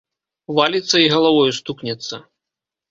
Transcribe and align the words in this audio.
Валіцца 0.59 0.97
і 1.03 1.11
галавою 1.17 1.51
стукнецца. 1.61 2.15